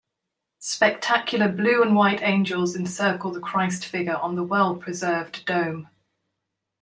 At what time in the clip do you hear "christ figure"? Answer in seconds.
3.39-4.15